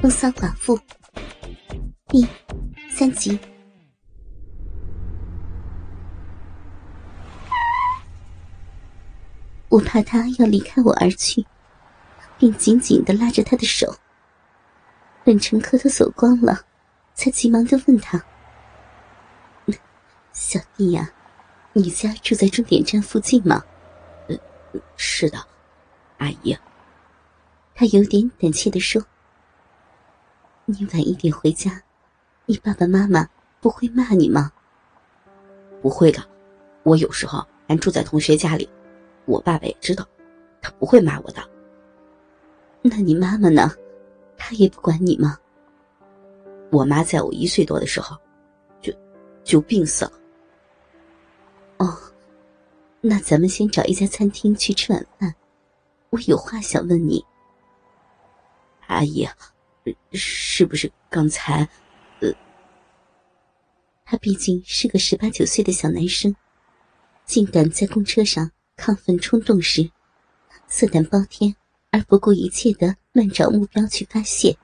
[0.00, 0.80] 风骚寡妇
[2.08, 2.26] 第
[2.88, 3.38] 三集。
[9.68, 11.44] 我怕他要离开我而去，
[12.38, 13.94] 便紧紧的拉着他的手。
[15.22, 16.64] 等乘客都走光了，
[17.12, 18.24] 才急忙的问他
[20.32, 21.10] ：“小弟呀，
[21.74, 23.62] 你家住在终点站附近吗
[24.28, 24.36] ？”“呃，
[24.96, 25.46] 是的，
[26.16, 26.56] 阿姨。”
[27.76, 29.04] 他有点胆怯的说。
[30.70, 31.82] 你晚一点回家，
[32.46, 33.28] 你爸爸妈妈
[33.60, 34.52] 不会骂你吗？
[35.82, 36.22] 不会的，
[36.84, 38.68] 我有时候还住在同学家里，
[39.24, 40.06] 我爸爸也知道，
[40.62, 41.42] 他不会骂我的。
[42.82, 43.70] 那你妈妈呢？
[44.36, 45.38] 她也不管你吗？
[46.70, 48.16] 我妈在我一岁多的时候，
[48.80, 48.92] 就
[49.44, 50.12] 就病死了。
[51.78, 51.98] 哦，
[53.00, 55.34] 那咱们先找一家餐厅去吃晚饭，
[56.10, 57.24] 我有话想问你，
[58.86, 59.28] 阿姨。
[60.12, 61.68] 是不是刚才？
[62.20, 62.32] 呃，
[64.04, 66.34] 他毕竟是个十八九岁的小男生，
[67.24, 69.90] 竟敢在公车上亢奋冲动时，
[70.68, 71.54] 色胆包天
[71.90, 74.56] 而不顾一切的乱找目标去发泄。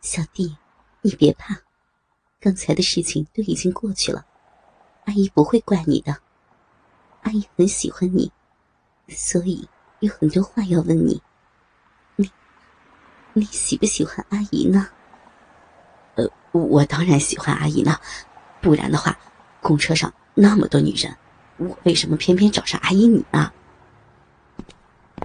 [0.00, 0.56] 小弟，
[1.02, 1.60] 你别怕，
[2.40, 4.24] 刚才的事情都已经过去了，
[5.04, 6.16] 阿姨不会怪你的。
[7.22, 8.32] 阿姨很喜欢你，
[9.08, 9.68] 所以
[9.98, 11.22] 有很多话要问你。
[13.32, 14.88] 你喜不喜欢阿姨呢？
[16.16, 17.96] 呃，我当然喜欢阿姨呢，
[18.60, 19.16] 不然的话，
[19.60, 21.16] 公车上那么多女人，
[21.56, 23.52] 我为什么偏偏找上阿姨你呢？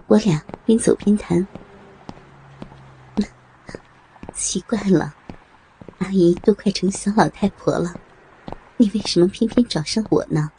[0.06, 1.48] 我俩边走边谈。
[4.36, 5.16] 奇怪了，
[5.98, 7.96] 阿姨都快成小老太婆了，
[8.78, 10.52] 你为什么偏偏找上我呢？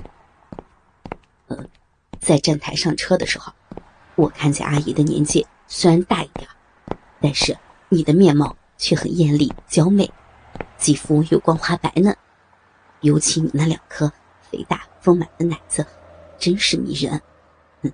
[1.47, 1.65] 呃，
[2.19, 3.53] 在站台上车的时候，
[4.17, 6.27] 我看见阿姨的年纪虽然大。
[7.21, 7.57] 但是
[7.89, 10.13] 你的面貌却很艳丽娇媚，
[10.77, 12.17] 肌肤又光滑白嫩，
[13.01, 14.13] 尤其你那两颗
[14.51, 15.87] 肥大丰满的奶子，
[16.39, 17.21] 真是迷人。
[17.83, 17.93] 嗯，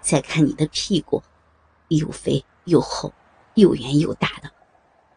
[0.00, 1.22] 再看你的屁股，
[1.88, 3.12] 又肥又厚，
[3.54, 4.50] 又圆又大的，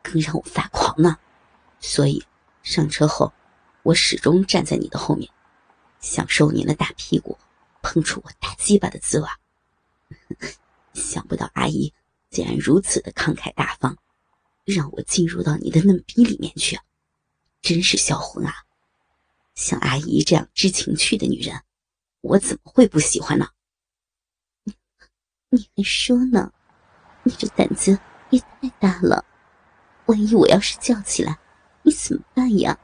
[0.01, 1.17] 更让我发狂呢。
[1.79, 2.25] 所以
[2.63, 3.31] 上车后，
[3.83, 5.29] 我始终站在你的后面，
[6.00, 7.38] 享受你那大屁股
[7.81, 9.27] 碰触我大鸡巴的滋味。
[10.94, 11.94] 想不到阿姨。
[12.30, 13.97] 竟然如此的慷慨大方，
[14.66, 16.80] 让我进入到你的嫩逼里面去，
[17.62, 18.53] 真是销魂啊！
[19.53, 21.62] 像阿姨这样知情趣的女人，
[22.22, 23.47] 我怎么会不喜欢呢？
[25.50, 26.52] 你还说呢？
[27.24, 27.97] 你这胆子
[28.30, 29.24] 也太大了！
[30.07, 31.40] 万一我要是叫起来，
[31.84, 32.78] 你怎么办呀？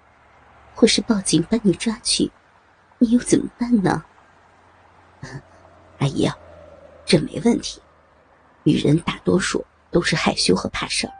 [0.73, 2.31] 或是报警把你抓去，
[2.99, 4.05] 你又怎么办呢？
[5.99, 6.35] 阿姨啊，
[7.05, 7.81] 这没问题。
[8.63, 11.13] 女人大多数都是害羞和怕事儿，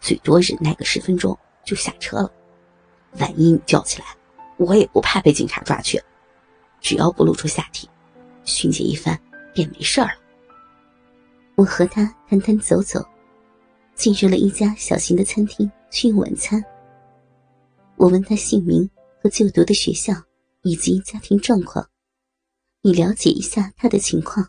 [0.00, 2.32] 最多忍耐个十分钟就下车了。
[3.18, 4.06] 万一你叫起来，
[4.56, 6.00] 我也不怕被警察抓去，
[6.80, 7.88] 只要不露出下体，
[8.44, 9.20] 训诫一番
[9.52, 10.20] 便没事儿了。
[11.56, 13.04] 我和他谈谈走走，
[13.94, 16.64] 进入了一家小型的餐厅去用晚餐。
[17.96, 18.88] 我问他姓名
[19.20, 20.14] 和就读的学校
[20.62, 21.86] 以及家庭状况，
[22.82, 24.48] 以了解一下他的情况。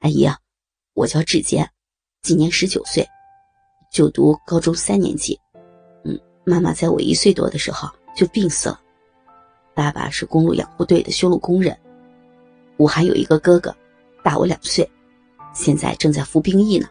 [0.00, 0.38] 阿姨啊。
[0.98, 1.64] 我叫志杰，
[2.22, 3.08] 今年十九岁，
[3.92, 5.38] 就读高中三年级。
[6.02, 8.80] 嗯，妈妈在我一岁多的时候就病死了，
[9.76, 11.78] 爸爸是公路养护队的修路工人，
[12.76, 13.72] 我还有一个哥哥，
[14.24, 14.90] 大我两岁，
[15.54, 16.88] 现在正在服兵役呢。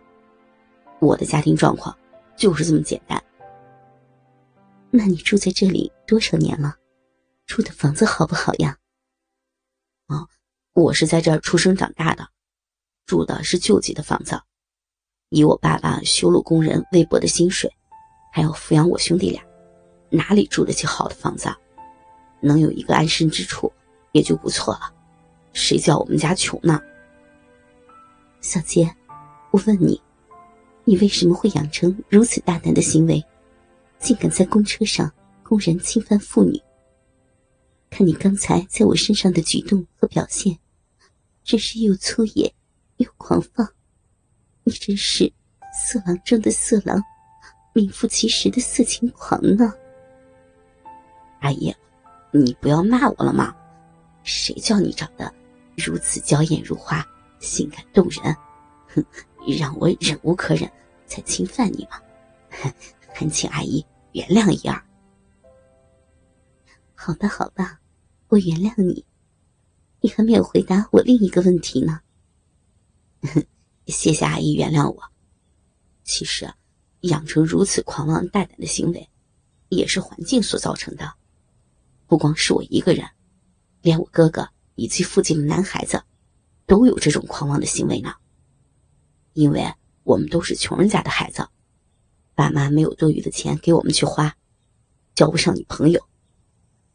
[0.99, 1.93] 我的家庭状况
[2.37, 3.21] 就是这么简单。
[4.89, 6.77] 那你住在这里多少年了？
[7.45, 8.77] 住的房子好不好呀？
[10.07, 10.29] 哦，
[10.71, 12.25] 我是在这儿出生长大的。
[13.07, 14.39] 住的是救济的房子，
[15.29, 17.71] 以我爸爸修路工人微薄的薪水，
[18.33, 19.41] 还要抚养我兄弟俩，
[20.09, 21.49] 哪里住得起好的房子？
[22.41, 23.71] 能有一个安身之处，
[24.11, 24.93] 也就不错了。
[25.53, 26.79] 谁叫我们家穷呢？
[28.41, 28.93] 小杰，
[29.51, 29.99] 我问你，
[30.83, 33.23] 你为什么会养成如此大胆的行为，
[33.99, 35.09] 竟敢在公车上
[35.43, 36.61] 公然侵犯妇女？
[37.89, 40.59] 看你刚才在我身上的举动和表现，
[41.45, 42.53] 真是又粗野。
[42.97, 43.67] 又狂放，
[44.63, 45.31] 你真是
[45.73, 47.01] 色狼中的色狼，
[47.73, 49.73] 名副其实的色情狂呢！
[51.39, 51.73] 阿姨，
[52.31, 53.55] 你不要骂我了吗？
[54.23, 55.31] 谁叫你长得
[55.77, 57.05] 如此娇艳如花、
[57.39, 58.35] 性感动人？
[58.87, 59.05] 哼，
[59.59, 60.69] 让我忍无可忍
[61.05, 62.01] 才侵犯你吗？
[63.13, 64.83] 恳请阿姨原谅一二。
[66.95, 67.79] 好吧，好吧，
[68.29, 69.05] 我原谅你。
[70.01, 72.01] 你还没有回答我另一个问题呢。
[73.87, 75.03] 谢谢阿姨原谅我。
[76.03, 76.53] 其实，
[77.01, 79.09] 养成如此狂妄大胆的行为，
[79.69, 81.13] 也是环境所造成的。
[82.05, 83.05] 不光是我一个人，
[83.81, 86.01] 连我哥哥以及附近的男孩子，
[86.65, 88.13] 都有这种狂妄的行为呢。
[89.33, 89.73] 因为
[90.03, 91.47] 我们都是穷人家的孩子，
[92.33, 94.33] 爸妈没有多余的钱给我们去花，
[95.15, 96.01] 交不上女朋友，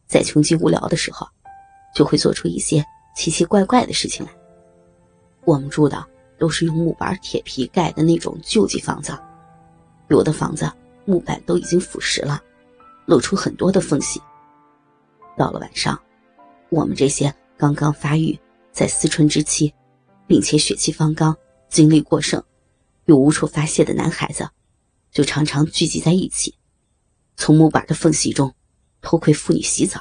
[0.06, 1.26] 在穷极无聊的时候，
[1.94, 2.84] 就会做出一些
[3.14, 4.32] 奇奇怪怪的事情来。
[5.44, 6.11] 我们住的。
[6.42, 9.16] 都是用木板、铁皮盖的那种旧级房子，
[10.08, 10.68] 有的房子
[11.04, 12.42] 木板都已经腐蚀了，
[13.06, 14.20] 露出很多的缝隙。
[15.38, 15.96] 到了晚上，
[16.68, 18.36] 我们这些刚刚发育、
[18.72, 19.72] 在思春之期，
[20.26, 21.36] 并且血气方刚、
[21.68, 22.42] 精力过剩，
[23.04, 24.50] 又无处发泄的男孩子，
[25.12, 26.56] 就常常聚集在一起，
[27.36, 28.52] 从木板的缝隙中
[29.00, 30.00] 偷窥妇女洗澡，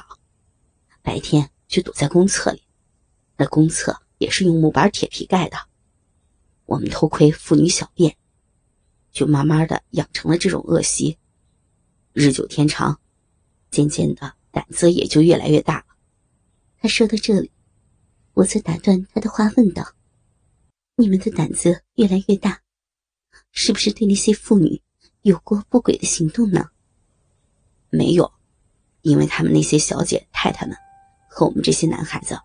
[1.02, 2.64] 白天却躲在公厕里，
[3.36, 5.56] 那公厕也是用木板、铁皮盖的。
[6.66, 8.16] 我们偷窥妇女小便，
[9.10, 11.18] 就慢慢的养成了这种恶习，
[12.12, 13.00] 日久天长，
[13.70, 15.84] 渐渐的胆子也就越来越大了。
[16.78, 17.50] 他说到这里，
[18.34, 19.94] 我则打断他的话，问道
[20.96, 22.62] ：“你们的胆子越来越大，
[23.50, 24.82] 是不是对那些妇女
[25.22, 26.70] 有过不轨的行动呢？”
[27.90, 28.32] 没有，
[29.02, 30.74] 因为他们那些小姐太太们
[31.28, 32.38] 和我们这些男孩子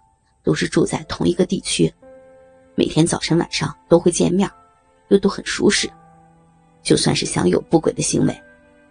[0.43, 1.93] 都是住在同一个地区。
[2.79, 4.47] 每天早晨晚上都会见面，
[5.07, 5.91] 又都很熟识，
[6.83, 8.43] 就算是想有不轨的行为，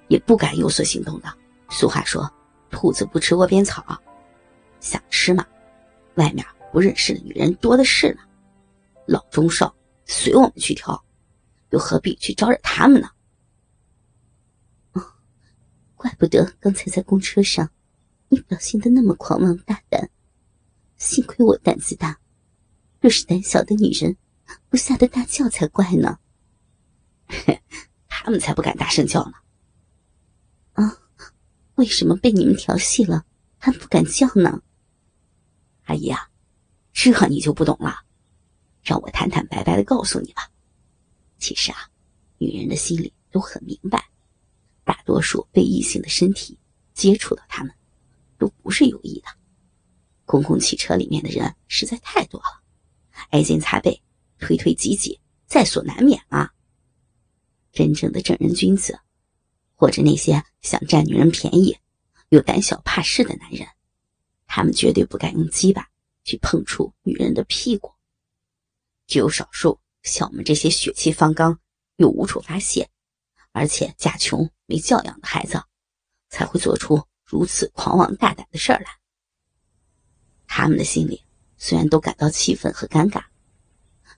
[0.09, 1.33] 也不敢有所行动的。
[1.71, 2.29] 俗话说
[2.69, 3.97] ：“兔子不吃窝边草。”
[4.83, 5.47] 想吃嘛，
[6.17, 8.23] 外面不认识的女人多的是呢，
[9.07, 9.73] 老中少
[10.05, 11.01] 随我们去挑，
[11.71, 13.09] 又何必去招惹他们呢？
[14.95, 15.03] 哦，
[15.95, 17.71] 怪不得刚才在公车上，
[18.31, 20.11] 你表现的那么狂妄大胆，
[20.97, 22.19] 幸亏我胆子大。
[23.07, 24.17] 若是胆小的女人，
[24.69, 26.19] 不吓得大叫才怪呢。
[28.09, 29.35] 他们才不敢大声叫呢。
[30.73, 30.99] 啊，
[31.77, 33.25] 为什么被你们调戏了
[33.59, 34.61] 还不敢叫呢？
[35.85, 36.29] 阿姨啊，
[36.93, 38.01] 这你就不懂了。
[38.83, 40.51] 让我坦坦白白的告诉你吧。
[41.39, 41.89] 其实啊，
[42.39, 44.05] 女人的心里都很明白，
[44.83, 46.59] 大多数被异性的身体
[46.93, 47.73] 接触到他们，
[48.37, 49.29] 都不是有意的。
[50.25, 52.66] 公共汽车里面的人实在太多了。
[53.31, 54.03] 挨肩擦背，
[54.39, 56.53] 推推挤挤，在所难免啊。
[57.73, 58.99] 真正的正人君子，
[59.75, 61.77] 或者那些想占女人便宜
[62.31, 63.69] 又胆小怕事的男人，
[64.47, 65.89] 他们绝对不敢用鸡巴
[66.25, 67.93] 去碰触女人的屁股。
[69.07, 71.61] 只有少数像我们这些血气方刚
[71.97, 72.89] 又无处发泄，
[73.53, 75.63] 而且家穷没教养的孩子，
[76.31, 78.87] 才会做出如此狂妄大胆的事儿来。
[80.47, 81.26] 他们的心里。
[81.59, 83.23] 虽然都感到气愤和尴尬，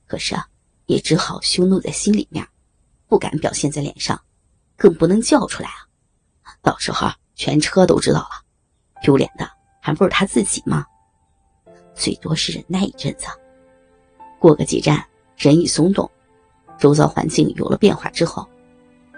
[0.07, 0.49] 可是啊，
[0.87, 2.47] 也只好羞怒在心里面，
[3.07, 4.21] 不敢表现在脸上，
[4.77, 5.69] 更不能叫出来
[6.43, 6.53] 啊！
[6.63, 8.43] 到时候全车都知道了，
[9.03, 9.49] 丢脸的
[9.81, 10.85] 还不是他自己吗？
[11.95, 13.27] 最多是忍耐一阵子，
[14.39, 15.05] 过个几站，
[15.37, 16.11] 人一松动，
[16.79, 18.49] 周遭环境有了变化之后，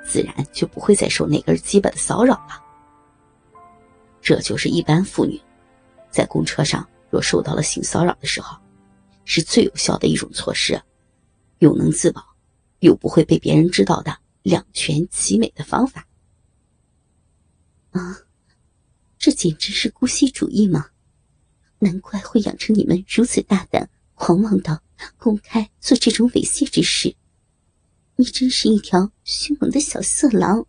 [0.06, 2.62] 自然就不会再受那根鸡巴的骚扰了。
[4.20, 5.40] 这就是一般妇女
[6.10, 6.86] 在公车上。
[7.10, 8.56] 若受到了性骚扰的时候，
[9.24, 10.80] 是最有效的一种措施，
[11.58, 12.24] 又能自保，
[12.78, 16.06] 又不会被别人知道的两全其美的方法。
[17.90, 18.20] 啊，
[19.18, 20.90] 这简直是姑息主义嘛！
[21.80, 24.82] 难怪会养成你们如此大胆、狂妄到
[25.16, 27.16] 公开做这种猥亵之事。
[28.16, 30.66] 你真是一条凶猛的小色狼！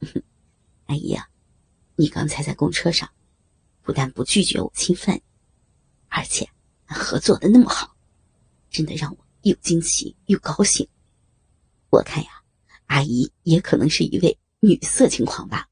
[0.86, 1.28] 阿姨啊，
[1.96, 3.10] 你刚才在公车上。
[3.82, 5.20] 不但不拒绝我侵犯，
[6.08, 6.48] 而且
[6.86, 7.96] 合作的那么好，
[8.70, 10.86] 真的让我又惊奇又高兴。
[11.88, 12.30] 我看呀，
[12.86, 15.69] 阿姨也可能是一位女色情狂吧。